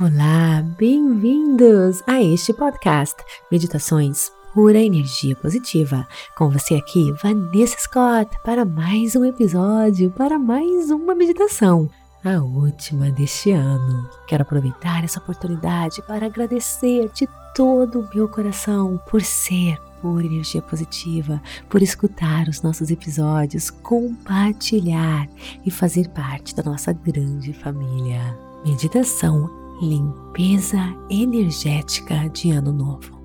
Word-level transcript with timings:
Olá, 0.00 0.62
bem-vindos 0.78 2.02
a 2.06 2.20
este 2.20 2.52
podcast 2.54 3.14
Meditações 3.52 4.32
Pura 4.54 4.78
Energia 4.78 5.36
Positiva. 5.36 6.08
Com 6.34 6.48
você 6.48 6.76
aqui, 6.76 7.12
Vanessa 7.22 7.76
Scott, 7.78 8.34
para 8.42 8.64
mais 8.64 9.14
um 9.14 9.24
episódio, 9.24 10.10
para 10.10 10.38
mais 10.38 10.90
uma 10.90 11.14
meditação, 11.14 11.90
a 12.24 12.42
última 12.42 13.10
deste 13.10 13.52
ano. 13.52 14.08
Quero 14.26 14.42
aproveitar 14.42 15.04
essa 15.04 15.20
oportunidade 15.20 16.00
para 16.02 16.24
agradecer 16.24 17.10
de 17.12 17.28
todo 17.54 18.00
o 18.00 18.08
meu 18.14 18.26
coração 18.28 18.98
por 19.10 19.20
ser 19.20 19.78
pura 20.00 20.24
energia 20.24 20.62
positiva, 20.62 21.40
por 21.68 21.82
escutar 21.82 22.48
os 22.48 22.62
nossos 22.62 22.90
episódios, 22.90 23.68
compartilhar 23.70 25.28
e 25.64 25.70
fazer 25.70 26.08
parte 26.08 26.56
da 26.56 26.62
nossa 26.62 26.94
grande 26.94 27.52
família. 27.52 28.36
Meditação 28.64 29.61
limpeza 29.82 30.96
energética 31.10 32.28
de 32.30 32.52
Ano 32.52 32.72
Novo. 32.72 33.20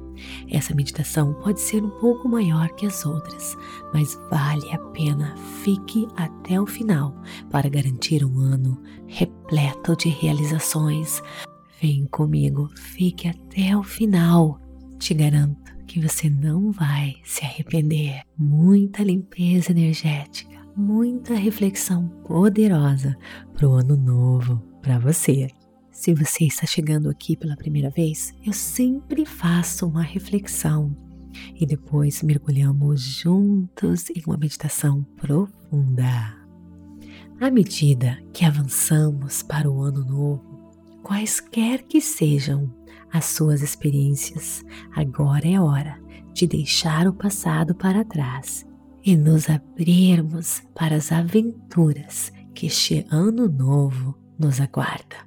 Essa 0.49 0.73
meditação 0.73 1.35
pode 1.35 1.61
ser 1.61 1.83
um 1.83 1.91
pouco 1.91 2.27
maior 2.27 2.67
que 2.69 2.87
as 2.87 3.05
outras, 3.05 3.55
mas 3.93 4.19
vale 4.31 4.67
a 4.71 4.79
pena. 4.79 5.35
Fique 5.63 6.07
até 6.15 6.59
o 6.59 6.65
final 6.65 7.15
para 7.51 7.69
garantir 7.69 8.25
um 8.25 8.39
ano 8.39 8.81
repleto 9.05 9.95
de 9.95 10.09
realizações. 10.09 11.21
Vem 11.79 12.07
comigo, 12.07 12.71
fique 12.75 13.27
até 13.27 13.77
o 13.77 13.83
final. 13.83 14.59
Te 14.97 15.13
garanto 15.13 15.77
que 15.85 16.01
você 16.01 16.27
não 16.27 16.71
vai 16.71 17.17
se 17.23 17.45
arrepender. 17.45 18.21
Muita 18.35 19.03
limpeza 19.03 19.71
energética, 19.71 20.57
muita 20.75 21.35
reflexão 21.35 22.07
poderosa 22.25 23.15
para 23.53 23.69
o 23.69 23.73
ano 23.73 23.95
novo 23.95 24.57
para 24.81 24.97
você. 24.97 25.47
Se 25.97 26.13
você 26.13 26.45
está 26.45 26.67
chegando 26.67 27.09
aqui 27.09 27.35
pela 27.35 27.57
primeira 27.57 27.89
vez, 27.89 28.31
eu 28.45 28.53
sempre 28.53 29.25
faço 29.25 29.87
uma 29.87 30.03
reflexão 30.03 30.95
e 31.59 31.65
depois 31.65 32.21
mergulhamos 32.21 33.01
juntos 33.01 34.07
em 34.11 34.21
uma 34.27 34.37
meditação 34.37 35.01
profunda. 35.15 36.37
À 37.41 37.49
medida 37.49 38.15
que 38.31 38.45
avançamos 38.45 39.41
para 39.41 39.67
o 39.67 39.81
ano 39.81 40.05
novo, 40.05 40.71
quaisquer 41.01 41.81
que 41.81 41.99
sejam 41.99 42.71
as 43.11 43.25
suas 43.25 43.63
experiências, 43.63 44.63
agora 44.95 45.47
é 45.47 45.59
hora 45.59 45.99
de 46.31 46.45
deixar 46.45 47.07
o 47.07 47.13
passado 47.13 47.73
para 47.73 48.05
trás 48.05 48.67
e 49.03 49.17
nos 49.17 49.49
abrirmos 49.49 50.61
para 50.75 50.95
as 50.95 51.11
aventuras 51.11 52.31
que 52.53 52.67
este 52.67 53.03
ano 53.09 53.49
novo 53.49 54.15
nos 54.37 54.61
aguarda. 54.61 55.25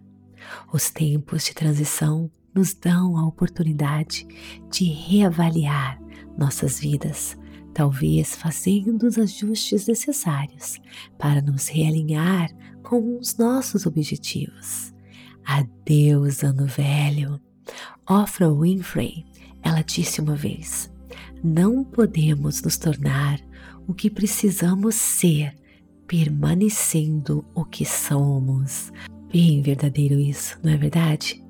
Os 0.73 0.91
tempos 0.91 1.45
de 1.45 1.55
transição 1.55 2.31
nos 2.55 2.75
dão 2.75 3.17
a 3.17 3.27
oportunidade 3.27 4.27
de 4.71 4.85
reavaliar 4.85 6.01
nossas 6.37 6.81
vidas, 6.81 7.39
talvez 7.73 8.35
fazendo 8.35 9.07
os 9.07 9.19
ajustes 9.19 9.87
necessários 9.87 10.81
para 11.19 11.41
nos 11.41 11.69
realinhar 11.69 12.51
com 12.83 13.19
os 13.19 13.37
nossos 13.37 13.87
objetivos. 13.87 14.93
Adeus, 15.45 16.43
ano 16.43 16.67
velho. 16.67 17.41
Oprah 18.09 18.53
Winfrey, 18.53 19.25
ela 19.63 19.83
disse 19.83 20.21
uma 20.21 20.35
vez: 20.35 20.91
não 21.43 21.83
podemos 21.85 22.63
nos 22.63 22.77
tornar 22.77 23.41
o 23.87 23.95
que 23.95 24.11
precisamos 24.11 24.95
ser, 24.95 25.57
permanecendo 26.07 27.45
o 27.55 27.65
que 27.65 27.85
somos. 27.85 28.93
Bem 29.33 29.63
verdadeiro 29.63 30.19
isso, 30.19 30.59
não 30.61 30.73
é 30.73 30.77
verdade? 30.77 31.41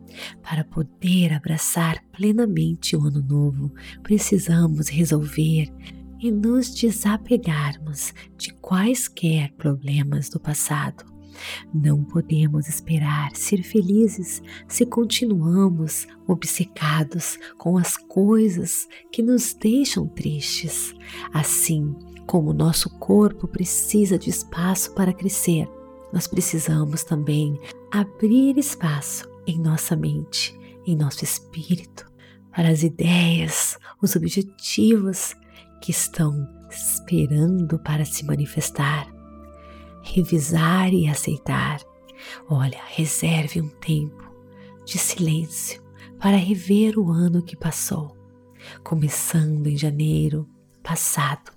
Para 0.43 0.63
poder 0.65 1.33
abraçar 1.33 2.05
plenamente 2.13 2.95
o 2.95 3.07
ano 3.07 3.23
novo, 3.23 3.73
precisamos 4.03 4.89
resolver 4.89 5.73
e 6.21 6.31
nos 6.31 6.75
desapegarmos 6.75 8.13
de 8.37 8.53
quaisquer 8.55 9.51
problemas 9.55 10.29
do 10.29 10.39
passado. 10.39 11.07
Não 11.73 12.05
podemos 12.05 12.69
esperar 12.69 13.35
ser 13.35 13.63
felizes 13.63 14.43
se 14.69 14.85
continuamos 14.85 16.07
obcecados 16.27 17.39
com 17.57 17.79
as 17.79 17.97
coisas 17.97 18.87
que 19.11 19.23
nos 19.23 19.55
deixam 19.55 20.07
tristes. 20.07 20.95
Assim 21.33 21.97
como 22.27 22.53
nosso 22.53 22.91
corpo 22.99 23.49
precisa 23.49 24.19
de 24.19 24.29
espaço 24.29 24.95
para 24.95 25.15
crescer, 25.15 25.67
nós 26.13 26.27
precisamos 26.27 27.05
também 27.05 27.61
abrir 27.91 28.59
espaço 28.59 29.29
em 29.47 29.59
nossa 29.59 29.97
mente, 29.97 30.59
em 30.87 30.97
nosso 30.97 31.25
espírito, 31.25 32.07
para 32.55 32.69
as 32.69 32.83
ideias, 32.83 33.79
os 34.03 34.17
objetivos 34.17 35.35
que 35.81 35.91
estão 35.91 36.49
esperando 36.71 37.79
para 37.79 38.05
se 38.05 38.25
manifestar. 38.25 39.07
Revisar 40.03 40.93
e 40.93 41.09
aceitar. 41.09 41.81
Olha, 42.49 42.81
reserve 42.89 43.61
um 43.61 43.69
tempo 43.69 44.31
de 44.85 44.99
silêncio 44.99 45.83
para 46.19 46.37
rever 46.37 46.99
o 46.99 47.11
ano 47.11 47.43
que 47.43 47.57
passou, 47.57 48.17
começando 48.83 49.67
em 49.67 49.77
janeiro 49.77 50.49
passado 50.83 51.53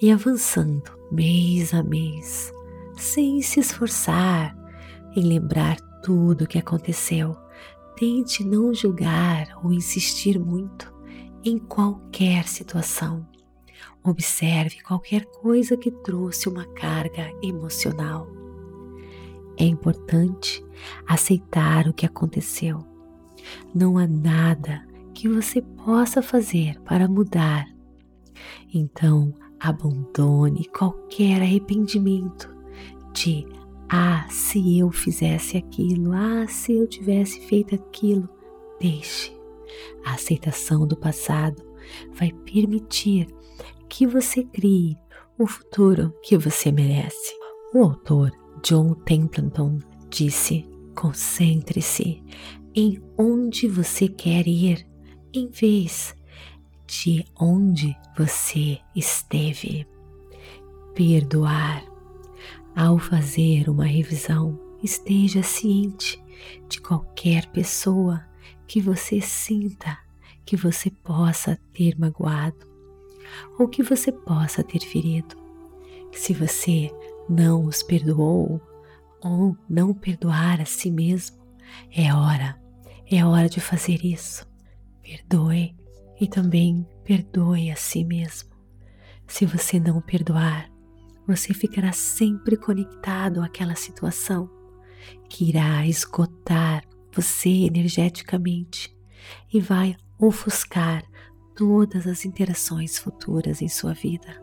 e 0.00 0.10
avançando 0.10 0.90
mês 1.10 1.74
a 1.74 1.82
mês, 1.82 2.52
sem 2.96 3.42
se 3.42 3.60
esforçar 3.60 4.56
em 5.14 5.22
lembrar 5.22 5.76
tudo 6.02 6.44
o 6.44 6.46
que 6.46 6.58
aconteceu. 6.58 7.36
Tente 7.96 8.44
não 8.44 8.74
julgar 8.74 9.58
ou 9.62 9.72
insistir 9.72 10.38
muito 10.38 10.94
em 11.44 11.58
qualquer 11.58 12.46
situação. 12.46 13.26
Observe 14.02 14.82
qualquer 14.82 15.24
coisa 15.26 15.76
que 15.76 15.90
trouxe 15.90 16.48
uma 16.48 16.64
carga 16.64 17.30
emocional. 17.42 18.28
É 19.58 19.64
importante 19.64 20.64
aceitar 21.06 21.88
o 21.88 21.92
que 21.92 22.04
aconteceu. 22.04 22.84
Não 23.74 23.96
há 23.96 24.06
nada 24.06 24.86
que 25.14 25.28
você 25.28 25.62
possa 25.62 26.20
fazer 26.20 26.78
para 26.82 27.08
mudar. 27.08 27.66
Então, 28.72 29.32
abandone 29.58 30.66
qualquer 30.66 31.40
arrependimento 31.40 32.55
de 33.16 33.46
ah, 33.88 34.26
se 34.28 34.78
eu 34.78 34.90
fizesse 34.90 35.56
aquilo, 35.56 36.12
ah, 36.12 36.46
se 36.46 36.72
eu 36.72 36.86
tivesse 36.86 37.40
feito 37.40 37.74
aquilo. 37.74 38.28
Deixe. 38.80 39.34
A 40.04 40.14
aceitação 40.14 40.86
do 40.86 40.96
passado 40.96 41.62
vai 42.12 42.30
permitir 42.44 43.26
que 43.88 44.06
você 44.06 44.44
crie 44.44 44.96
o 45.38 45.46
futuro 45.46 46.12
que 46.22 46.36
você 46.36 46.70
merece. 46.70 47.34
O 47.72 47.82
autor 47.82 48.30
John 48.62 48.94
Templeton 48.94 49.78
disse: 50.10 50.68
concentre-se 50.94 52.22
em 52.74 53.00
onde 53.16 53.66
você 53.66 54.08
quer 54.08 54.46
ir, 54.46 54.86
em 55.32 55.48
vez 55.48 56.14
de 56.86 57.24
onde 57.40 57.96
você 58.16 58.78
esteve. 58.94 59.86
Perdoar 60.94 61.95
ao 62.76 62.98
fazer 62.98 63.70
uma 63.70 63.86
revisão, 63.86 64.60
esteja 64.82 65.42
ciente 65.42 66.22
de 66.68 66.78
qualquer 66.78 67.46
pessoa 67.46 68.22
que 68.66 68.82
você 68.82 69.18
sinta 69.18 69.96
que 70.44 70.56
você 70.56 70.90
possa 70.90 71.58
ter 71.72 71.98
magoado 71.98 72.66
ou 73.58 73.66
que 73.66 73.82
você 73.82 74.12
possa 74.12 74.62
ter 74.62 74.80
ferido. 74.80 75.34
Se 76.12 76.34
você 76.34 76.90
não 77.26 77.64
os 77.64 77.82
perdoou 77.82 78.60
ou 79.24 79.56
não 79.66 79.94
perdoar 79.94 80.60
a 80.60 80.66
si 80.66 80.90
mesmo, 80.90 81.38
é 81.90 82.12
hora, 82.12 82.60
é 83.10 83.24
hora 83.24 83.48
de 83.48 83.58
fazer 83.58 84.04
isso. 84.04 84.46
Perdoe 85.02 85.74
e 86.20 86.28
também 86.28 86.86
perdoe 87.02 87.70
a 87.70 87.76
si 87.76 88.04
mesmo. 88.04 88.50
Se 89.26 89.46
você 89.46 89.80
não 89.80 90.00
perdoar, 90.02 90.70
você 91.26 91.52
ficará 91.52 91.92
sempre 91.92 92.56
conectado 92.56 93.42
àquela 93.42 93.74
situação 93.74 94.50
que 95.28 95.48
irá 95.48 95.86
esgotar 95.86 96.84
você 97.12 97.48
energeticamente 97.48 98.94
e 99.52 99.60
vai 99.60 99.96
ofuscar 100.18 101.02
todas 101.54 102.06
as 102.06 102.24
interações 102.24 102.98
futuras 102.98 103.62
em 103.62 103.68
sua 103.68 103.94
vida. 103.94 104.42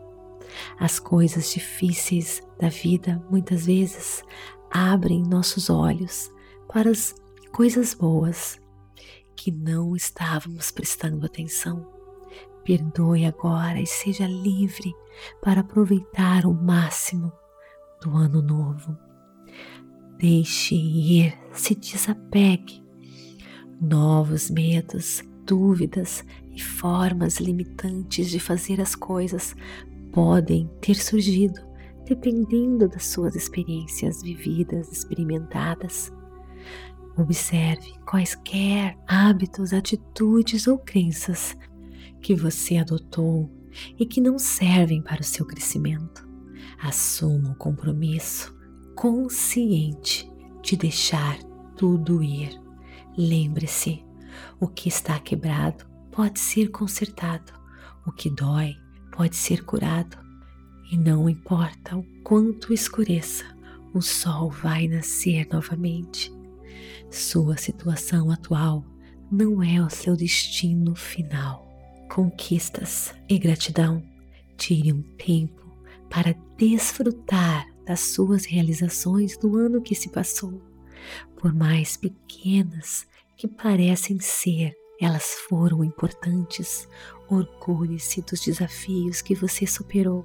As 0.78 0.98
coisas 0.98 1.52
difíceis 1.52 2.42
da 2.58 2.68
vida 2.68 3.24
muitas 3.30 3.66
vezes 3.66 4.22
abrem 4.70 5.22
nossos 5.22 5.70
olhos 5.70 6.30
para 6.68 6.90
as 6.90 7.14
coisas 7.52 7.94
boas 7.94 8.60
que 9.36 9.50
não 9.50 9.94
estávamos 9.94 10.70
prestando 10.70 11.24
atenção. 11.24 11.93
Perdoe 12.64 13.26
agora 13.26 13.80
e 13.80 13.86
seja 13.86 14.26
livre 14.26 14.92
para 15.42 15.60
aproveitar 15.60 16.46
o 16.46 16.54
máximo 16.54 17.32
do 18.02 18.16
ano 18.16 18.40
novo. 18.40 18.96
Deixe 20.18 20.74
ir, 20.74 21.38
se 21.52 21.74
desapegue 21.74 22.84
Novos 23.80 24.50
medos, 24.50 25.22
dúvidas 25.44 26.24
e 26.54 26.62
formas 26.62 27.38
limitantes 27.38 28.30
de 28.30 28.38
fazer 28.38 28.80
as 28.80 28.94
coisas 28.94 29.54
podem 30.12 30.70
ter 30.80 30.94
surgido 30.94 31.60
dependendo 32.06 32.88
das 32.88 33.06
suas 33.06 33.34
experiências 33.34 34.22
vividas, 34.22 34.90
experimentadas. 34.92 36.12
Observe 37.16 37.92
quaisquer 38.06 38.96
hábitos, 39.06 39.72
atitudes 39.72 40.66
ou 40.66 40.78
crenças 40.78 41.56
que 42.24 42.34
você 42.34 42.78
adotou 42.78 43.50
e 43.98 44.06
que 44.06 44.18
não 44.18 44.38
servem 44.38 45.02
para 45.02 45.20
o 45.20 45.24
seu 45.24 45.44
crescimento. 45.44 46.26
Assuma 46.82 47.50
o 47.50 47.54
compromisso 47.54 48.56
consciente 48.96 50.26
de 50.62 50.74
deixar 50.74 51.36
tudo 51.76 52.22
ir. 52.22 52.58
Lembre-se, 53.14 54.02
o 54.58 54.66
que 54.66 54.88
está 54.88 55.20
quebrado 55.20 55.84
pode 56.10 56.40
ser 56.40 56.70
consertado, 56.70 57.52
o 58.06 58.10
que 58.10 58.30
dói 58.30 58.74
pode 59.12 59.36
ser 59.36 59.62
curado. 59.62 60.16
E 60.90 60.96
não 60.96 61.28
importa 61.28 61.94
o 61.94 62.04
quanto 62.22 62.72
escureça, 62.72 63.44
o 63.92 64.00
sol 64.00 64.48
vai 64.48 64.88
nascer 64.88 65.46
novamente. 65.52 66.32
Sua 67.10 67.58
situação 67.58 68.30
atual 68.30 68.82
não 69.30 69.62
é 69.62 69.78
o 69.82 69.90
seu 69.90 70.16
destino 70.16 70.94
final. 70.94 71.63
Conquistas 72.14 73.12
e 73.28 73.36
gratidão. 73.40 74.00
Tire 74.56 74.92
um 74.92 75.02
tempo 75.02 75.68
para 76.08 76.32
desfrutar 76.56 77.66
das 77.84 77.98
suas 77.98 78.44
realizações 78.44 79.36
do 79.36 79.56
ano 79.56 79.82
que 79.82 79.96
se 79.96 80.08
passou. 80.10 80.62
Por 81.36 81.52
mais 81.52 81.96
pequenas 81.96 83.04
que 83.36 83.48
parecem 83.48 84.20
ser, 84.20 84.76
elas 85.00 85.24
foram 85.48 85.82
importantes. 85.82 86.88
Orgulhe-se 87.28 88.22
dos 88.22 88.42
desafios 88.42 89.20
que 89.20 89.34
você 89.34 89.66
superou, 89.66 90.24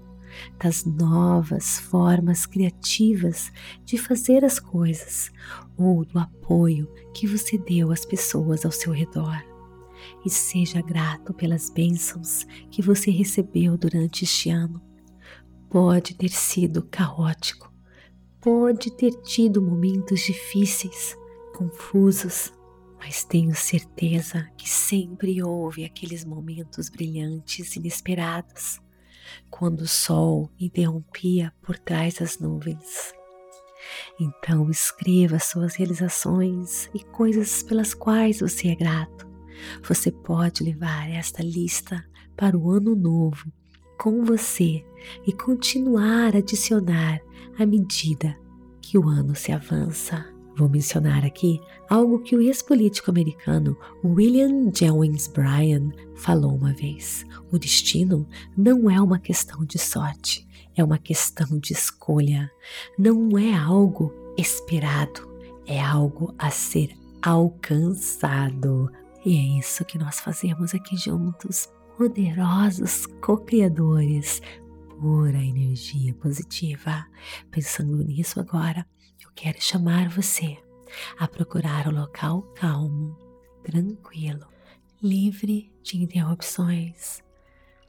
das 0.64 0.86
novas 0.86 1.80
formas 1.80 2.46
criativas 2.46 3.52
de 3.84 3.98
fazer 3.98 4.46
as 4.46 4.60
coisas 4.60 5.32
ou 5.76 6.06
do 6.06 6.20
apoio 6.20 6.88
que 7.16 7.26
você 7.26 7.58
deu 7.58 7.92
às 7.92 8.06
pessoas 8.06 8.64
ao 8.64 8.72
seu 8.72 8.94
redor. 8.94 9.49
E 10.26 10.30
seja 10.30 10.82
grato 10.82 11.34
pelas 11.34 11.70
bênçãos 11.70 12.46
que 12.70 12.82
você 12.82 13.10
recebeu 13.10 13.78
durante 13.78 14.24
este 14.24 14.50
ano. 14.50 14.82
Pode 15.70 16.16
ter 16.16 16.30
sido 16.30 16.84
caótico, 16.84 17.72
pode 18.42 18.92
ter 18.92 19.12
tido 19.22 19.62
momentos 19.62 20.22
difíceis, 20.22 21.16
confusos, 21.56 22.52
mas 23.00 23.24
tenho 23.24 23.56
certeza 23.56 24.50
que 24.58 24.70
sempre 24.70 25.42
houve 25.42 25.86
aqueles 25.86 26.26
momentos 26.26 26.90
brilhantes, 26.90 27.76
inesperados, 27.76 28.82
quando 29.50 29.82
o 29.82 29.88
sol 29.88 30.50
interrompia 30.60 31.54
por 31.62 31.78
trás 31.78 32.16
das 32.16 32.40
nuvens. 32.40 33.14
Então 34.20 34.70
escreva 34.70 35.40
suas 35.40 35.76
realizações 35.76 36.90
e 36.94 37.04
coisas 37.04 37.64
pelas 37.64 37.94
quais 37.94 38.40
você 38.42 38.70
é 38.70 38.76
grato. 38.76 39.29
Você 39.84 40.12
pode 40.12 40.64
levar 40.64 41.10
esta 41.10 41.44
lista 41.44 42.04
para 42.36 42.58
o 42.58 42.72
ano 42.72 42.96
novo 42.96 43.52
com 43.98 44.24
você 44.24 44.84
e 45.28 45.34
continuar 45.34 46.36
a 46.36 46.40
adicionar 46.40 47.22
à 47.58 47.66
medida 47.66 48.38
que 48.82 48.98
o 48.98 49.08
ano 49.08 49.36
se 49.36 49.52
avança. 49.52 50.26
Vou 50.56 50.68
mencionar 50.68 51.26
aqui 51.26 51.62
algo 51.90 52.20
que 52.20 52.36
o 52.36 52.42
ex-político 52.42 53.10
americano 53.10 53.78
William 54.04 54.70
Jennings 54.74 55.28
Bryan 55.28 55.90
falou 56.16 56.56
uma 56.56 56.74
vez. 56.74 57.26
O 57.52 57.58
destino 57.58 58.28
não 58.58 58.90
é 58.90 59.00
uma 59.02 59.20
questão 59.20 59.64
de 59.64 59.78
sorte, 59.78 60.46
é 60.76 60.84
uma 60.84 60.98
questão 60.98 61.60
de 61.60 61.72
escolha. 61.72 62.52
Não 62.98 63.38
é 63.38 63.54
algo 63.54 64.14
esperado, 64.38 65.30
é 65.66 65.80
algo 65.80 66.34
a 66.38 66.50
ser 66.50 66.94
alcançado. 67.22 68.92
E 69.26 69.38
é 69.38 69.60
isso 69.60 69.84
que 69.84 69.98
nós 69.98 70.20
fazemos 70.20 70.74
aqui 70.74 70.96
juntos, 70.96 71.68
poderosos 71.98 73.06
co-criadores, 73.22 74.42
pura 75.00 75.38
energia 75.38 76.14
positiva. 76.14 77.06
Pensando 77.52 78.04
nisso 78.04 78.40
agora, 78.40 78.86
eu 79.22 79.30
quero 79.36 79.62
chamar 79.62 80.08
você 80.10 80.58
a 81.18 81.28
procurar 81.28 81.88
um 81.88 82.00
local 82.00 82.42
calmo, 82.56 83.18
tranquilo, 83.64 84.48
livre 85.04 85.72
de 85.84 85.98
interrupções. 85.98 87.22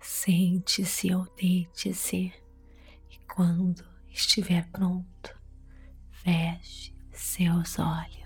Sente-se 0.01 1.15
ou 1.15 1.27
deite-se 1.37 2.33
e 3.11 3.19
quando 3.33 3.85
estiver 4.11 4.69
pronto, 4.71 5.39
feche 6.11 6.93
seus 7.13 7.79
olhos. 7.79 8.20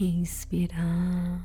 Inspirando 0.00 1.44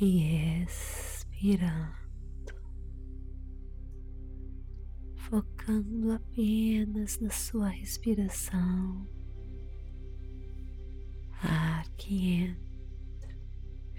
e 0.00 0.62
expirando. 0.62 2.06
focando 5.28 6.12
apenas 6.12 7.18
na 7.18 7.30
sua 7.30 7.68
respiração. 7.68 9.06
Ar 11.42 11.84
que 11.96 12.34
entra, 12.34 13.36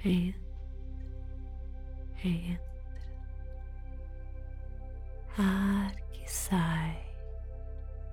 entra, 0.05 0.41
entra. 2.23 2.67
Ar 5.37 5.95
que 6.11 6.31
sai, 6.31 6.97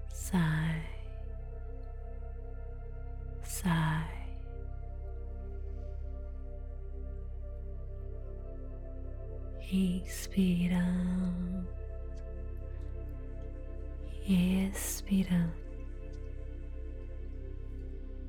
sai, 0.08 0.93
sai. 3.44 4.24
Inspirando. 9.70 11.44
Expirando, 14.26 15.52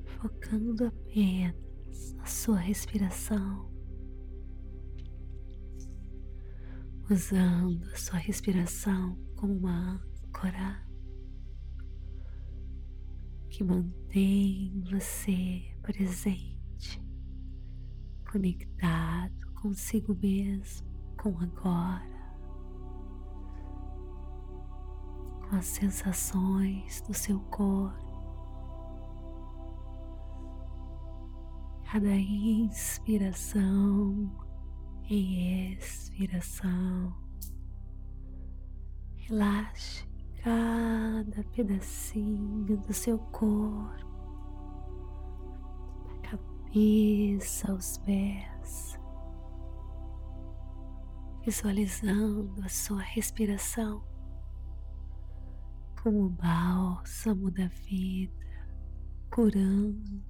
focando 0.04 0.88
apenas 0.88 2.12
na 2.12 2.26
sua 2.26 2.58
respiração, 2.58 3.72
usando 7.10 7.82
a 7.94 7.96
sua 7.96 8.18
respiração 8.18 9.16
como 9.36 9.56
uma 9.56 10.06
âncora 10.26 10.85
que 13.56 13.64
mantém 13.64 14.84
você 14.90 15.74
presente, 15.80 17.02
conectado 18.30 19.50
consigo 19.62 20.14
mesmo, 20.14 20.86
com 21.16 21.30
agora. 21.38 22.14
com 25.48 25.56
as 25.56 25.64
sensações 25.64 27.00
do 27.02 27.14
seu 27.14 27.40
corpo. 27.40 28.04
Cada 31.90 32.14
inspiração 32.14 33.64
e 35.08 35.72
expiração, 35.72 37.16
relaxe 39.14 40.05
cada 40.46 41.42
pedacinho 41.50 42.76
do 42.76 42.92
seu 42.92 43.18
corpo, 43.18 44.06
da 46.06 46.30
cabeça 46.30 47.72
aos 47.72 47.98
pés, 47.98 48.96
visualizando 51.44 52.62
a 52.64 52.68
sua 52.68 53.02
respiração 53.02 54.04
como 56.00 56.26
o 56.26 56.30
bálsamo 56.30 57.50
da 57.50 57.66
vida, 57.66 58.46
curando, 59.34 60.22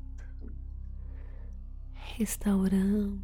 restaurando 1.92 3.22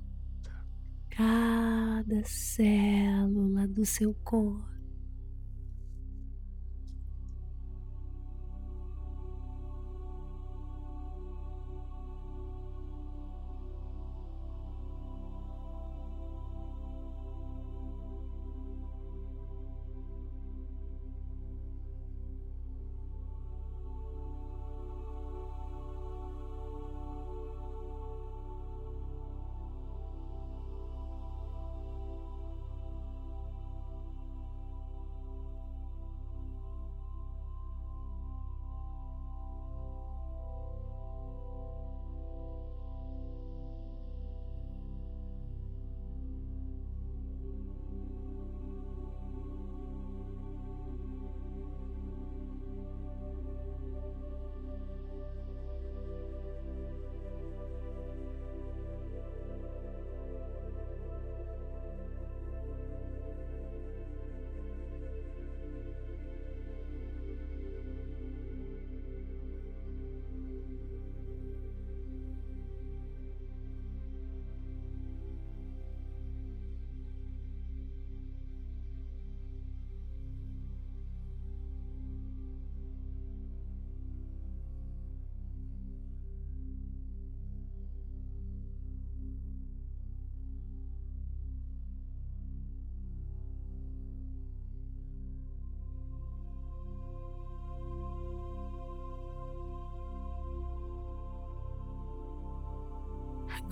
cada 1.09 2.23
célula 2.27 3.67
do 3.67 3.87
seu 3.87 4.13
corpo. 4.17 4.72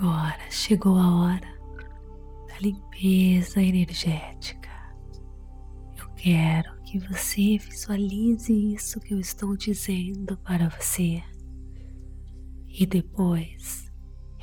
Agora 0.03 0.51
chegou 0.51 0.97
a 0.97 1.15
hora 1.15 1.61
da 2.49 2.59
limpeza 2.59 3.61
energética. 3.61 4.71
Eu 5.95 6.09
quero 6.15 6.81
que 6.85 6.99
você 7.01 7.59
visualize 7.59 8.51
isso 8.75 8.99
que 8.99 9.13
eu 9.13 9.21
estou 9.21 9.55
dizendo 9.59 10.39
para 10.39 10.71
você. 10.71 11.23
E 12.67 12.87
depois 12.87 13.93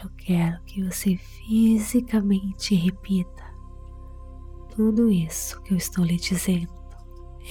eu 0.04 0.08
quero 0.12 0.64
que 0.66 0.84
você 0.84 1.18
fisicamente 1.18 2.76
repita 2.76 3.44
tudo 4.76 5.10
isso 5.10 5.60
que 5.64 5.74
eu 5.74 5.78
estou 5.78 6.06
lhe 6.06 6.18
dizendo. 6.18 6.70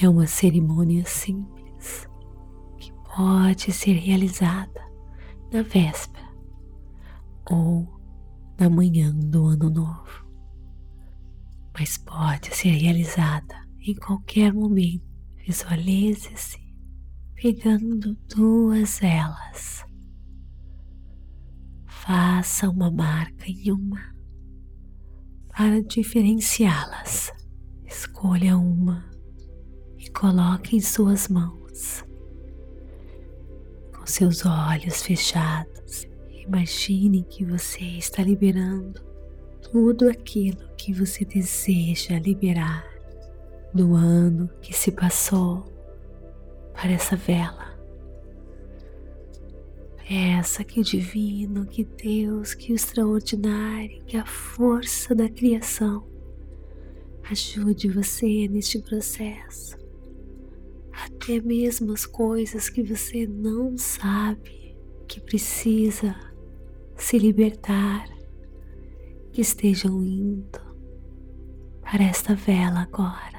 É 0.00 0.08
uma 0.08 0.28
cerimônia 0.28 1.04
simples 1.04 2.08
que 2.78 2.92
pode 3.16 3.72
ser 3.72 3.94
realizada 3.94 4.80
na 5.52 5.62
véspera 5.62 6.24
ou 7.50 7.95
na 8.58 8.70
manhã 8.70 9.12
do 9.14 9.46
ano 9.46 9.70
novo, 9.70 10.26
mas 11.78 11.98
pode 11.98 12.54
ser 12.54 12.70
realizada 12.70 13.54
em 13.80 13.94
qualquer 13.94 14.52
momento. 14.52 15.04
Visualize-se 15.46 16.58
pegando 17.34 18.16
duas 18.34 18.98
velas. 18.98 19.84
Faça 21.86 22.68
uma 22.68 22.90
marca 22.90 23.46
em 23.46 23.70
uma 23.70 24.16
para 25.56 25.82
diferenciá-las. 25.82 27.32
Escolha 27.84 28.56
uma 28.56 29.08
e 29.96 30.10
coloque 30.10 30.76
em 30.76 30.80
suas 30.80 31.28
mãos. 31.28 32.04
Com 33.94 34.06
seus 34.06 34.44
olhos 34.44 35.02
fechados, 35.02 35.75
imagine 36.46 37.24
que 37.24 37.44
você 37.44 37.84
está 37.98 38.22
liberando 38.22 39.00
tudo 39.70 40.08
aquilo 40.08 40.68
que 40.76 40.92
você 40.92 41.24
deseja 41.24 42.18
liberar 42.18 42.86
do 43.74 43.94
ano 43.94 44.48
que 44.62 44.72
se 44.72 44.92
passou 44.92 45.64
para 46.72 46.92
essa 46.92 47.16
vela. 47.16 47.76
Peça 50.08 50.62
que 50.62 50.80
o 50.80 50.84
divino, 50.84 51.66
que 51.66 51.84
Deus, 51.84 52.54
que 52.54 52.72
o 52.72 52.76
extraordinário, 52.76 54.04
que 54.04 54.16
a 54.16 54.24
força 54.24 55.16
da 55.16 55.28
criação 55.28 56.06
ajude 57.28 57.88
você 57.88 58.46
neste 58.46 58.78
processo. 58.78 59.76
Até 60.92 61.40
mesmo 61.40 61.92
as 61.92 62.06
coisas 62.06 62.70
que 62.70 62.84
você 62.84 63.26
não 63.26 63.76
sabe 63.76 64.76
que 65.08 65.20
precisa 65.20 66.14
se 66.96 67.18
libertar, 67.18 68.08
que 69.32 69.42
estejam 69.42 70.02
indo 70.02 70.60
para 71.82 72.04
esta 72.04 72.34
vela 72.34 72.82
agora. 72.82 73.35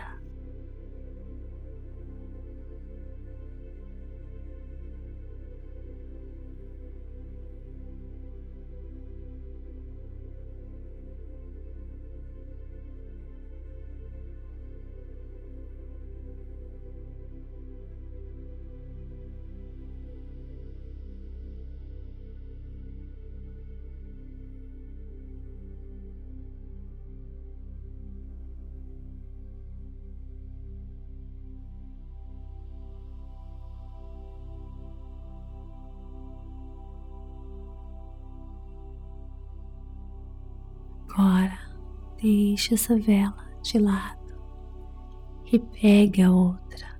Agora 41.18 41.58
deixe 42.22 42.76
essa 42.76 42.96
vela 43.00 43.50
de 43.64 43.80
lado 43.80 44.40
e 45.52 45.58
pegue 45.58 46.22
a 46.22 46.32
outra. 46.32 46.96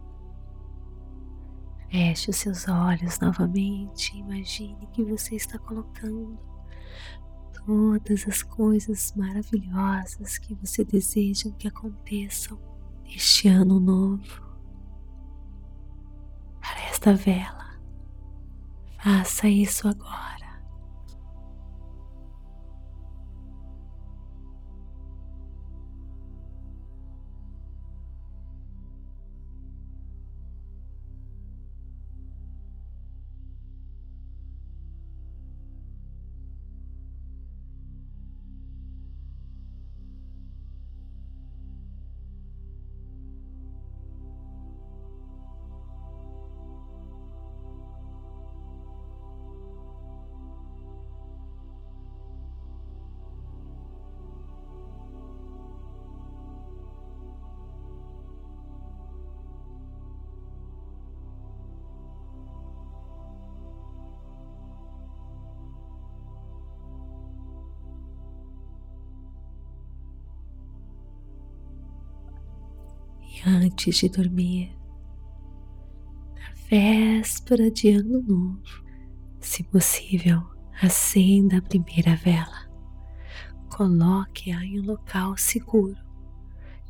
Feche 1.92 2.32
os 2.32 2.38
seus 2.38 2.68
olhos 2.68 3.20
novamente 3.20 4.18
imagine 4.18 4.88
que 4.92 5.04
você 5.04 5.36
está 5.36 5.60
colocando 5.60 6.36
todas 7.64 8.28
as 8.28 8.42
coisas 8.42 9.14
maravilhosas 9.16 10.40
que 10.40 10.56
você 10.56 10.84
deseja 10.84 11.52
que 11.52 11.68
aconteçam 11.68 12.60
neste 13.04 13.48
ano 13.48 13.80
novo 13.80 14.42
para 16.60 16.82
esta 16.90 17.14
vela. 17.14 17.80
Faça 18.98 19.48
isso 19.48 19.88
agora. 19.88 20.47
Antes 73.48 73.96
de 73.96 74.10
dormir, 74.10 74.78
na 76.36 76.54
véspera 76.70 77.72
de 77.72 77.92
Ano 77.92 78.22
Novo, 78.22 78.84
se 79.40 79.64
possível, 79.64 80.44
acenda 80.82 81.58
a 81.58 81.62
primeira 81.62 82.16
vela, 82.18 82.70
coloque-a 83.70 84.64
em 84.66 84.82
um 84.82 84.86
local 84.86 85.38
seguro 85.38 85.98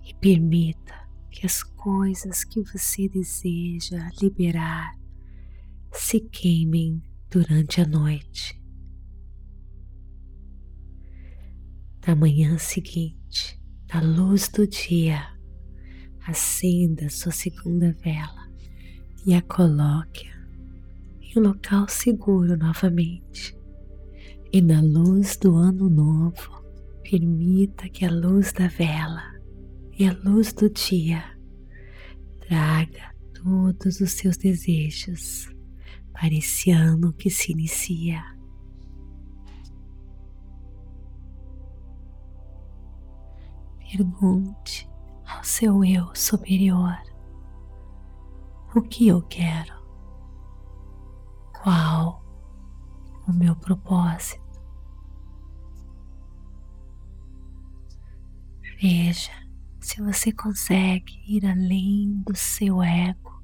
e 0.03 0.13
permita 0.15 1.07
que 1.29 1.45
as 1.45 1.61
coisas 1.61 2.43
que 2.43 2.61
você 2.63 3.07
deseja 3.07 4.09
liberar 4.19 4.97
se 5.91 6.19
queimem 6.19 7.03
durante 7.29 7.81
a 7.81 7.85
noite. 7.85 8.59
Na 12.05 12.15
manhã 12.15 12.57
seguinte, 12.57 13.61
na 13.93 14.01
luz 14.01 14.47
do 14.47 14.65
dia, 14.65 15.36
acenda 16.27 17.09
sua 17.09 17.31
segunda 17.31 17.95
vela 18.03 18.51
e 19.25 19.33
a 19.33 19.41
coloque 19.41 20.29
em 21.21 21.39
um 21.39 21.43
local 21.43 21.87
seguro 21.87 22.57
novamente. 22.57 23.57
E 24.51 24.61
na 24.61 24.81
luz 24.81 25.37
do 25.37 25.55
ano 25.55 25.89
novo, 25.89 26.63
permita 27.03 27.87
que 27.89 28.05
a 28.05 28.11
luz 28.11 28.51
da 28.51 28.67
vela 28.67 29.23
e 29.97 30.05
a 30.05 30.13
luz 30.23 30.51
do 30.53 30.69
dia 30.69 31.23
traga 32.47 33.13
todos 33.33 34.01
os 34.01 34.11
seus 34.11 34.37
desejos 34.37 35.49
para 36.13 36.33
esse 36.33 36.71
ano 36.71 37.13
que 37.13 37.29
se 37.29 37.51
inicia. 37.53 38.21
Pergunte 43.79 44.89
ao 45.27 45.43
seu 45.43 45.83
eu 45.83 46.13
superior. 46.15 46.95
O 48.75 48.81
que 48.81 49.07
eu 49.07 49.21
quero, 49.23 49.73
qual 51.61 52.23
o 53.27 53.33
meu 53.33 53.55
propósito. 53.55 54.45
Veja 58.79 59.31
se 59.79 60.01
você 60.01 60.31
consegue 60.31 61.13
ir 61.27 61.45
além 61.45 62.21
do 62.25 62.35
seu 62.35 62.81
ego, 62.81 63.43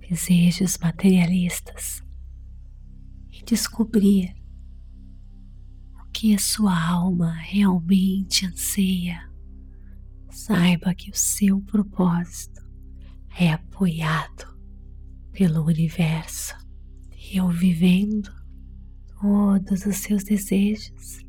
desejos 0.00 0.76
materialistas 0.78 2.02
e 3.32 3.42
descobrir 3.44 4.34
que 6.12 6.34
a 6.34 6.38
sua 6.38 6.78
alma 6.78 7.32
realmente 7.32 8.46
anseia, 8.46 9.28
saiba 10.34 10.94
que 10.94 11.10
o 11.10 11.16
seu 11.16 11.60
propósito 11.60 12.64
é 13.38 13.52
apoiado 13.52 14.58
pelo 15.30 15.64
universo 15.64 16.56
e 17.16 17.36
eu 17.36 17.48
vivendo 17.48 18.32
todos 19.20 19.86
os 19.86 19.98
seus 19.98 20.24
desejos 20.24 21.20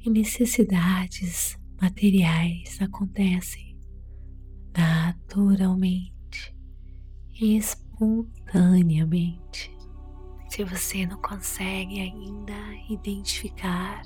e 0.00 0.08
necessidades 0.08 1.58
materiais 1.80 2.78
acontecem 2.80 3.78
naturalmente 4.74 6.56
e 7.38 7.58
espontaneamente. 7.58 9.70
Se 10.48 10.64
você 10.64 11.04
não 11.06 11.20
consegue 11.20 12.00
ainda 12.00 12.56
identificar, 12.88 14.00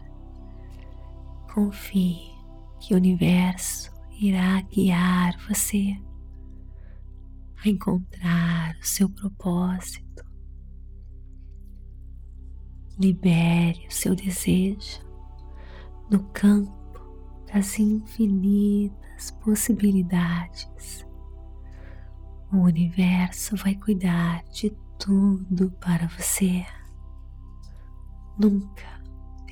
confie 1.52 2.34
que 2.80 2.94
o 2.94 2.96
universo 2.96 3.93
irá 4.20 4.60
guiar 4.62 5.36
você 5.48 5.96
a 7.64 7.68
encontrar 7.68 8.76
o 8.80 8.86
seu 8.86 9.08
propósito. 9.08 10.24
Libere 12.98 13.86
o 13.88 13.92
seu 13.92 14.14
desejo 14.14 15.02
no 16.10 16.22
campo 16.32 16.72
das 17.52 17.78
infinitas 17.78 19.30
possibilidades. 19.42 21.04
O 22.52 22.58
universo 22.58 23.56
vai 23.56 23.74
cuidar 23.74 24.44
de 24.44 24.70
tudo 24.98 25.70
para 25.80 26.06
você. 26.06 26.64
Nunca 28.38 29.02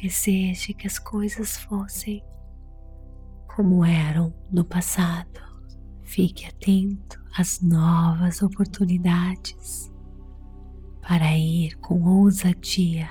deseje 0.01 0.72
que 0.75 0.87
as 0.87 0.98
coisas 0.98 1.57
fossem 1.57 2.22
como 3.55 3.85
eram 3.85 4.35
no 4.51 4.65
passado. 4.65 5.41
Fique 6.03 6.47
atento 6.47 7.23
às 7.37 7.61
novas 7.61 8.43
oportunidades 8.43 9.91
para 11.01 11.37
ir 11.37 11.77
com 11.79 12.03
ousadia 12.03 13.09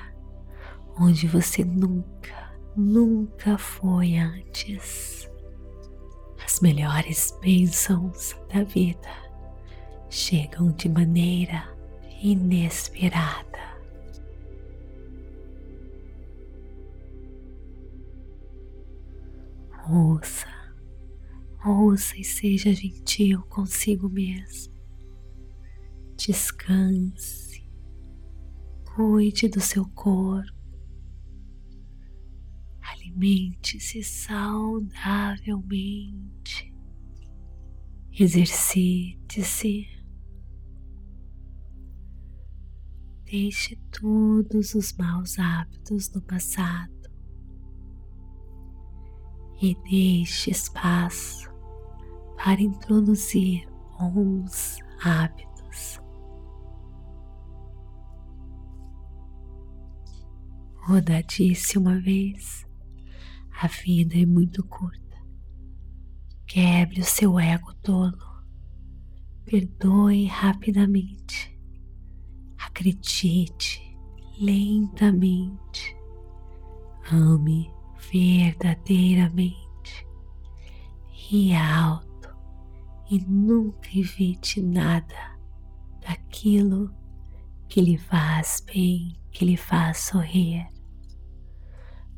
onde 0.98 1.26
você 1.26 1.64
nunca 1.64 2.52
nunca 2.76 3.58
foi 3.58 4.16
antes. 4.16 5.28
As 6.44 6.60
melhores 6.60 7.36
bênçãos 7.40 8.34
da 8.52 8.64
vida 8.64 9.08
chegam 10.08 10.72
de 10.72 10.88
maneira 10.88 11.64
inesperada. 12.22 13.71
Ouça, 19.94 20.46
ouça 21.66 22.16
e 22.16 22.24
seja 22.24 22.72
gentil 22.72 23.42
consigo 23.42 24.08
mesmo. 24.08 24.72
Descanse, 26.16 27.70
cuide 28.86 29.50
do 29.50 29.60
seu 29.60 29.86
corpo. 29.90 30.50
Alimente-se 32.80 34.02
saudavelmente, 34.02 36.74
exercite-se, 38.18 39.86
deixe 43.24 43.76
todos 44.00 44.74
os 44.74 44.94
maus 44.94 45.38
hábitos 45.38 46.08
do 46.08 46.22
passado 46.22 47.01
e 49.62 49.76
deixe 49.88 50.50
espaço 50.50 51.48
para 52.36 52.60
introduzir 52.60 53.64
bons 53.96 54.78
hábitos. 55.04 56.00
Oda 60.90 61.22
disse 61.22 61.78
uma 61.78 62.00
vez 62.00 62.66
a 63.62 63.68
vida 63.68 64.18
é 64.18 64.26
muito 64.26 64.64
curta. 64.66 65.00
Quebre 66.48 67.00
o 67.00 67.04
seu 67.04 67.38
ego 67.38 67.72
tolo. 67.74 68.18
Perdoe 69.44 70.26
rapidamente. 70.26 71.56
Acredite 72.58 73.80
lentamente. 74.40 75.96
Ame 77.12 77.70
verdadeiramente. 78.12 80.06
Ria 81.08 81.84
alto 81.84 82.36
e 83.10 83.18
nunca 83.20 83.88
evite 83.94 84.60
nada 84.60 85.38
daquilo 86.00 86.94
que 87.68 87.80
lhe 87.80 87.96
faz 87.96 88.62
bem, 88.66 89.18
que 89.30 89.46
lhe 89.46 89.56
faz 89.56 89.98
sorrir. 89.98 90.66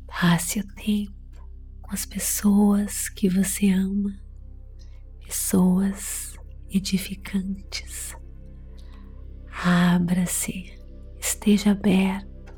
Passe 0.05 0.59
o 0.59 0.67
tempo 0.75 1.13
com 1.81 1.93
as 1.93 2.05
pessoas 2.05 3.07
que 3.09 3.29
você 3.29 3.69
ama, 3.69 4.13
pessoas 5.25 6.35
edificantes. 6.69 8.15
Abra-se, 9.63 10.77
esteja 11.19 11.71
aberto, 11.71 12.53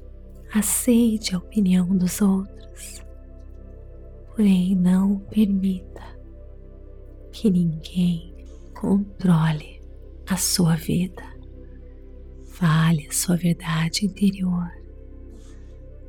aceite 0.53 1.35
a 1.35 1.37
opinião 1.37 1.87
dos 1.95 2.19
outros, 2.21 3.05
porém 4.37 4.75
não 4.75 5.17
permita 5.17 6.03
que 7.31 7.49
ninguém 7.49 8.35
controle 8.79 9.81
a 10.29 10.37
sua 10.37 10.75
vida. 10.75 11.23
Fale 12.45 13.07
a 13.07 13.11
sua 13.11 13.35
verdade 13.35 14.05
interior. 14.05 14.69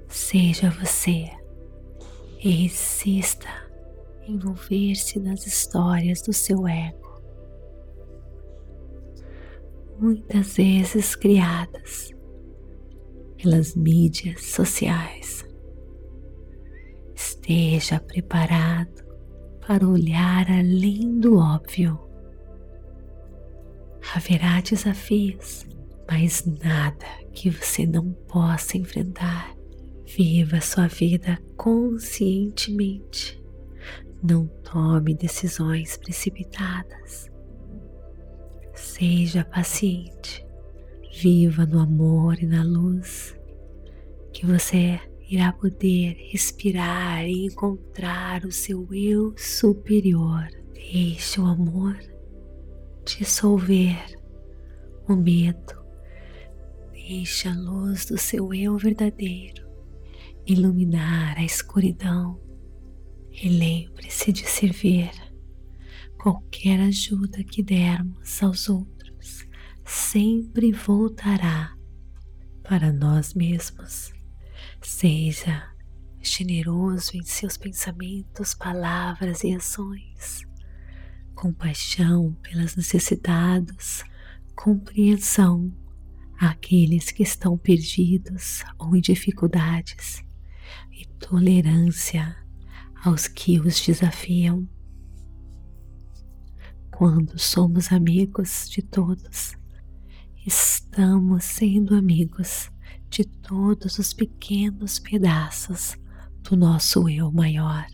Seja 0.08 0.68
você 0.68 1.30
e 2.44 2.50
resista 2.50 3.48
envolver-se 4.26 5.18
nas 5.18 5.46
histórias 5.46 6.20
do 6.20 6.34
seu 6.34 6.68
ego, 6.68 7.22
muitas 9.98 10.54
vezes 10.54 11.16
criadas 11.16 12.10
pelas 13.38 13.74
mídias 13.74 14.44
sociais. 14.44 15.47
Esteja 17.48 17.98
preparado 17.98 19.06
para 19.66 19.88
olhar 19.88 20.50
além 20.50 21.18
do 21.18 21.38
óbvio. 21.38 21.98
Haverá 24.14 24.60
desafios, 24.60 25.66
mas 26.06 26.44
nada 26.44 27.06
que 27.32 27.48
você 27.48 27.86
não 27.86 28.12
possa 28.28 28.76
enfrentar 28.76 29.56
Viva 30.04 30.60
sua 30.60 30.88
vida 30.88 31.38
conscientemente. 31.56 33.42
Não 34.22 34.46
tome 34.46 35.14
decisões 35.14 35.96
precipitadas. 35.96 37.30
Seja 38.74 39.42
paciente. 39.42 40.46
Viva 41.14 41.64
no 41.64 41.80
amor 41.80 42.42
e 42.42 42.46
na 42.46 42.62
luz, 42.62 43.34
que 44.32 44.44
você 44.46 45.00
irá 45.28 45.52
poder 45.52 46.16
respirar 46.30 47.24
e 47.26 47.46
encontrar 47.46 48.44
o 48.44 48.52
seu 48.52 48.88
eu 48.92 49.34
superior. 49.36 50.48
Deixe 50.72 51.40
o 51.40 51.44
amor 51.44 51.98
dissolver 53.04 54.18
o 55.08 55.14
medo. 55.14 55.78
Deixe 56.92 57.48
a 57.48 57.54
luz 57.54 58.06
do 58.06 58.16
seu 58.16 58.52
eu 58.54 58.76
verdadeiro 58.78 59.68
iluminar 60.46 61.36
a 61.36 61.44
escuridão 61.44 62.40
e 63.30 63.50
lembre-se 63.50 64.32
de 64.32 64.48
servir. 64.48 65.10
Qualquer 66.16 66.80
ajuda 66.80 67.44
que 67.44 67.62
dermos 67.62 68.42
aos 68.42 68.68
outros 68.68 69.46
sempre 69.84 70.72
voltará 70.72 71.76
para 72.62 72.92
nós 72.92 73.34
mesmos. 73.34 74.17
Seja 74.82 75.68
generoso 76.20 77.16
em 77.16 77.22
seus 77.22 77.56
pensamentos, 77.56 78.54
palavras 78.54 79.42
e 79.44 79.54
ações. 79.54 80.46
Compaixão 81.34 82.36
pelas 82.42 82.76
necessidades, 82.76 84.04
compreensão 84.54 85.72
àqueles 86.38 87.10
que 87.10 87.22
estão 87.22 87.56
perdidos 87.56 88.64
ou 88.78 88.96
em 88.96 89.00
dificuldades 89.00 90.24
e 90.92 91.06
tolerância 91.18 92.36
aos 93.04 93.28
que 93.28 93.58
os 93.60 93.80
desafiam. 93.84 94.68
Quando 96.90 97.38
somos 97.38 97.92
amigos 97.92 98.68
de 98.68 98.82
todos, 98.82 99.56
estamos 100.44 101.44
sendo 101.44 101.94
amigos 101.94 102.70
de 103.10 103.24
todos 103.24 103.98
os 103.98 104.12
pequenos 104.12 104.98
pedaços 104.98 105.96
do 106.42 106.56
nosso 106.56 107.08
eu 107.08 107.30
maior. 107.30 107.86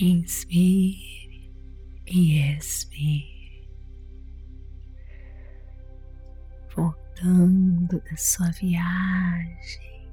Inspire 0.00 1.52
e 2.04 2.40
expire, 2.56 3.70
voltando 6.74 8.00
da 8.00 8.16
sua 8.16 8.50
viagem, 8.50 10.10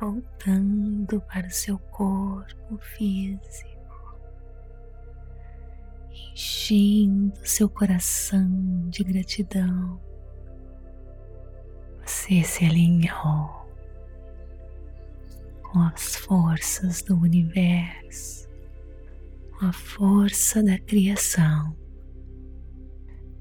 voltando 0.00 1.20
para 1.20 1.46
o 1.46 1.50
seu 1.52 1.78
corpo 1.78 2.78
físico, 2.78 4.18
enchendo 6.10 7.46
seu 7.46 7.68
coração 7.68 8.88
de 8.90 9.04
gratidão. 9.04 10.00
Você 12.04 12.42
se 12.42 12.64
alinhou 12.64 13.70
com 15.62 15.78
as 15.78 16.16
forças 16.16 17.02
do 17.02 17.16
universo 17.16 18.45
a 19.60 19.72
força 19.72 20.62
da 20.62 20.78
criação. 20.78 21.74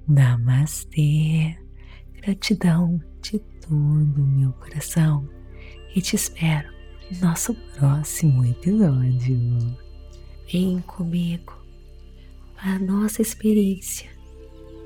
Namastê, 0.07 1.57
gratidão 2.21 3.01
de 3.21 3.39
todo 3.39 4.21
o 4.21 4.27
meu 4.27 4.53
coração 4.53 5.27
e 5.93 6.01
te 6.01 6.15
espero 6.15 6.71
no 7.11 7.27
nosso 7.27 7.53
próximo 7.77 8.45
episódio. 8.45 9.77
Vem 10.51 10.79
comigo 10.81 11.53
para 12.55 12.75
a 12.75 12.79
nossa 12.79 13.21
experiência 13.21 14.09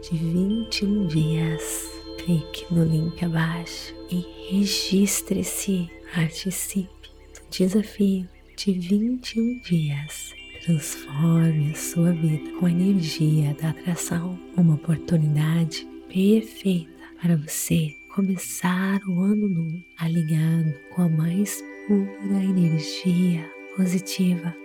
de 0.02 0.18
21 0.18 1.08
dias. 1.08 1.90
Clique 2.18 2.74
no 2.74 2.84
link 2.84 3.24
abaixo 3.24 3.94
e 4.10 4.26
registre-se, 4.50 5.90
participe 6.14 7.10
do 7.34 7.50
desafio 7.50 8.28
de 8.58 8.74
21 8.74 9.62
dias 9.62 10.39
Transforme 10.70 11.72
a 11.72 11.76
sua 11.76 12.12
vida 12.12 12.52
com 12.60 12.68
a 12.68 12.72
energia 12.72 13.56
da 13.56 13.72
atração, 13.72 14.40
uma 14.56 14.76
oportunidade 14.76 15.84
perfeita 16.08 16.92
para 17.20 17.38
você 17.38 17.96
começar 18.14 19.02
o 19.08 19.20
ano 19.20 19.50
novo 19.50 19.84
alinhado 19.98 20.72
com 20.94 21.02
a 21.02 21.10
mais 21.10 21.60
pura 21.88 22.44
energia 22.44 23.52
positiva, 23.76 24.56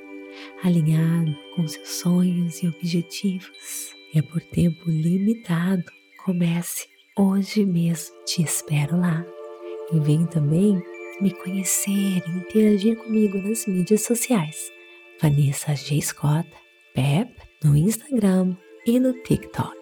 alinhado 0.63 1.35
com 1.57 1.67
seus 1.67 1.89
sonhos 1.89 2.63
e 2.63 2.69
objetivos. 2.69 3.95
É 4.15 4.21
por 4.21 4.43
tempo 4.43 4.91
limitado. 4.91 5.91
Comece 6.23 6.87
hoje 7.17 7.65
mesmo. 7.65 8.15
Te 8.27 8.43
espero 8.43 9.01
lá 9.01 9.25
E 9.91 9.99
vem 10.01 10.27
também 10.27 10.83
me 11.19 11.31
conhecer 11.31 12.23
e 12.27 12.31
interagir 12.37 12.95
comigo 12.99 13.39
nas 13.39 13.67
mídias 13.67 14.03
sociais. 14.03 14.74
Vanessa 15.21 15.75
G. 15.75 16.01
Scott, 16.01 16.49
Pep, 16.95 17.33
no 17.63 17.77
Instagram 17.77 18.57
e 18.87 18.99
no 18.99 19.13
TikTok. 19.23 19.77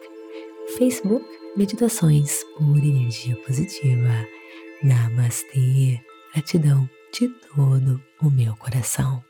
Facebook, 0.76 1.24
Meditações 1.56 2.38
por 2.56 2.78
Energia 2.78 3.36
Positiva. 3.36 4.26
Namastê. 4.82 6.00
Gratidão 6.32 6.88
de 7.12 7.28
todo 7.54 8.02
o 8.22 8.30
meu 8.30 8.56
coração. 8.56 9.22